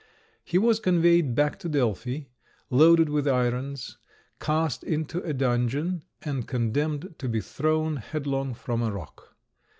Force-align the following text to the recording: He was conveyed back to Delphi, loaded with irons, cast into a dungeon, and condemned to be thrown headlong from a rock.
He 0.43 0.57
was 0.57 0.79
conveyed 0.79 1.35
back 1.35 1.59
to 1.59 1.69
Delphi, 1.69 2.21
loaded 2.71 3.07
with 3.07 3.27
irons, 3.27 3.99
cast 4.39 4.83
into 4.83 5.21
a 5.21 5.31
dungeon, 5.31 6.01
and 6.23 6.47
condemned 6.47 7.13
to 7.19 7.29
be 7.29 7.39
thrown 7.39 7.97
headlong 7.97 8.55
from 8.55 8.81
a 8.81 8.91
rock. 8.91 9.35